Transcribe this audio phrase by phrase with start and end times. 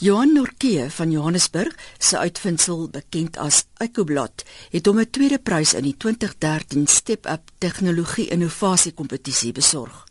[0.00, 5.82] Johan Norke van Johannesburg, se uitvinding bekend as EcoBlot, het hom 'n tweede prys in
[5.82, 10.06] die 2013 Step Up Tegnologie Innovasie Kompetisie besorg.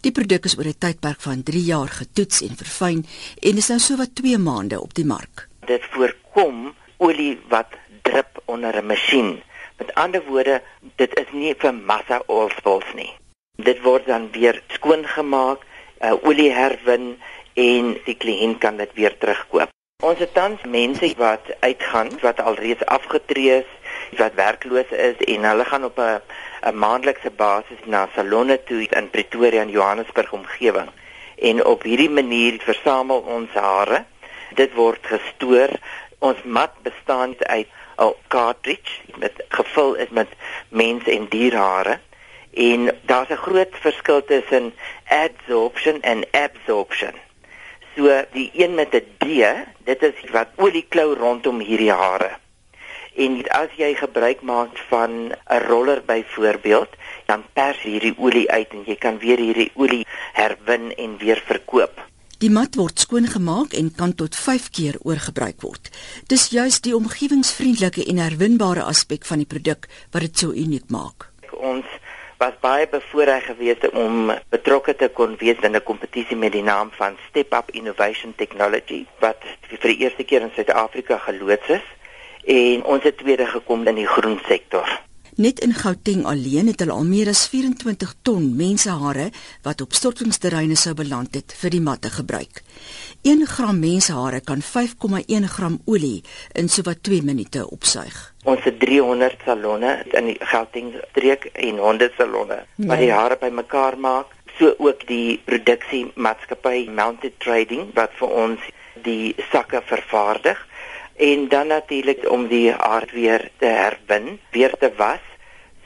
[0.00, 3.06] Die produk is oor 'n tydperk van 3 jaar getoets en verfyn
[3.42, 5.48] en is nou sowat 2 maande op die mark.
[5.66, 7.68] Dit voorkom olie wat
[8.02, 9.42] drup onder 'n masjien.
[9.76, 10.62] Met ander woorde,
[10.96, 13.12] dit is nie vir massa oilspills nie.
[13.56, 15.60] Dit word dan weer skoongemaak,
[16.00, 17.18] uh, olie herwin
[17.58, 19.72] en die kliënt kan dit weer terugkoop.
[20.06, 23.70] Ons het tans mense wat uitgaan wat alreeds afgetree is,
[24.20, 26.20] wat werkloos is en hulle gaan op 'n
[26.70, 30.90] 'n maandelikse basis na salonne toe in Pretoria en Johannesburg omgewing.
[31.38, 34.04] En op hierdie manier versamel ons hare.
[34.54, 35.68] Dit word gestoor.
[36.18, 40.28] Ons mat bestaan uit 'n cartridge wat gevul is met
[40.68, 41.98] mens en dierhare.
[42.52, 47.14] En daar's 'n groot verskil tussen adsorption en absorption.
[47.98, 49.24] So die een met 'n D,
[49.84, 52.30] dit is wat olie klou rondom hierdie hare.
[53.16, 56.88] En as jy gebruik maak van 'n roller byvoorbeeld,
[57.26, 61.94] dan pers hierdie olie uit en jy kan weer hierdie olie herwin en weer verkoop.
[62.38, 65.90] Die mat word skoongemaak en kan tot 5 keer oorgebruik word.
[66.26, 71.32] Dis juis die omgewingsvriendelike en herwinbare aspek van die produk wat dit so uniek maak.
[71.50, 71.86] Ons
[72.38, 76.90] was baie bevoorreg geweest om betrokke te kon wees in 'n kompetisie met die naam
[76.90, 81.86] van Step Up Innovation Technology wat vir die eerste keer in Suid-Afrika geloods is
[82.44, 85.07] en ons het tweede gekom in die groen sektor.
[85.38, 89.28] Net in Gauteng alleen het hulle al meer as 24 ton mensehare
[89.62, 92.58] wat op stortingsterreine sou beland het vir die matte gebruik.
[93.22, 96.24] 1 gram mensehare kan 5,1 gram olie
[96.58, 98.16] in sowat 2 minute opsuig.
[98.50, 103.06] Ons het 300 salonne in die Gauteng streek en 100 salonne wat nee.
[103.06, 108.66] die hare bymekaar maak, so ook die produksie maatskappy Mounted Trading wat vir ons
[109.06, 110.66] die sakke vervaardig
[111.18, 115.27] en dan natuurlik om die hare weer te herwin, weer te was.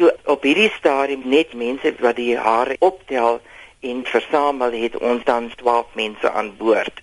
[0.00, 3.34] So op hierdie stadium net mense wat die hare optel
[3.84, 7.02] en versamel het ons dan 12 mense aan boord.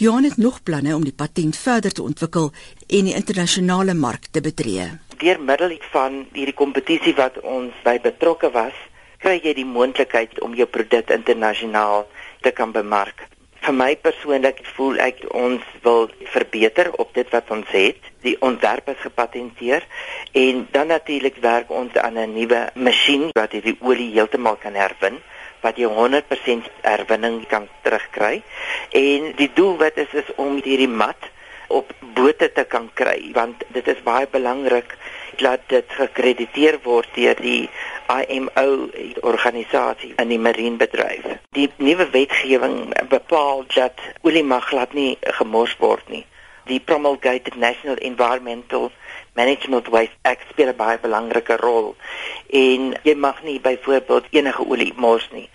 [0.00, 2.48] Johan het nog planne om die patent verder te ontwikkel
[2.86, 4.88] en die internasionale mark te betree.
[5.20, 8.76] Deur middel van hierdie kompetisie wat ons by betrokke was,
[9.20, 12.06] kry jy die moontlikheid om jou produk internasionaal
[12.40, 13.26] te kan bemark.
[13.60, 18.07] Vir my persoonlik voel ek ons wil verbeter op dit wat ons het.
[18.22, 19.86] Die ontwerp is gepatenteer
[20.32, 25.18] en dan natuurlik werk ons aan 'n nuwe masjien wat hierdie olie heeltemal kan herwin
[25.60, 28.42] wat jy 100% herwinning kan terugkry.
[28.90, 31.30] En die doel wat is is om hierdie mat
[31.68, 34.96] op bote te kan kry want dit is baie belangrik
[35.36, 37.68] dat dit gekrediteer word deur die
[38.08, 38.88] IMO
[39.20, 41.26] organisasie in die marienbedryf.
[41.52, 46.24] Die nuwe wetgewing bepaal dat olie mag glad nie gemors word nie.
[46.68, 48.90] Die promulgated National Environmental
[49.34, 51.96] Management Waste Act speel 'n baie belangrike rol
[52.50, 55.48] en jy mag nie byvoorbeeld enige olie mors nie.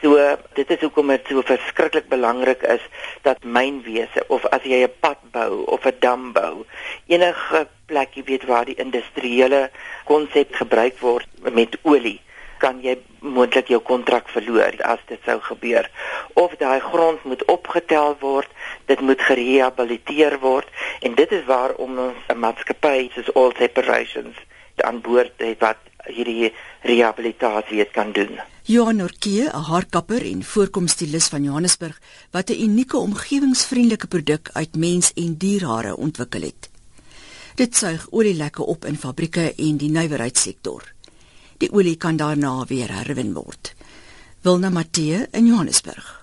[0.00, 0.16] So
[0.56, 2.84] dit is hoekom dit so verskriklik belangrik is
[3.22, 6.64] dat mynwese of as jy 'n pad bou of 'n dam bou,
[7.06, 9.70] enige plek jy weet waar die industriële
[10.04, 12.20] konsep gebruik word met olie,
[12.60, 15.88] kan jy moontlik jou kontrak verloor as dit sou gebeur.
[16.34, 18.48] Of daai grond moet opgetel word,
[18.86, 20.68] dit moet gerehabiliteer word
[21.00, 24.36] en dit is waarom ons 'n maatskappy soos All Separations
[24.84, 28.40] aan boord het wat hierdie rehabilitasie kan doen.
[28.64, 32.00] Johan Norke, 'n haarkapper en voorkomstilis van Johannesburg,
[32.30, 36.70] wat 'n unieke omgewingsvriendelike produk uit mens- en dierhare ontwikkel het.
[37.54, 40.82] Dit suig olielekke op in fabrieke en die nywerheidssektor.
[41.60, 43.74] Die olie kan daarna weer herwin word.
[44.42, 46.19] Wilna Matthee in Johannesburg.